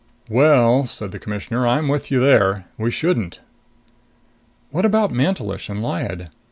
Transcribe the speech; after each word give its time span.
"Well," 0.31 0.87
said 0.87 1.11
the 1.11 1.19
Commissioner, 1.19 1.67
"I'm 1.67 1.87
with 1.87 2.09
you 2.09 2.19
there. 2.19 2.65
We 2.75 2.89
shouldn't." 2.89 3.39
"What 4.71 4.83
about 4.83 5.11
Mantelish 5.11 5.69
and 5.69 5.79
Lyad? 5.83 6.31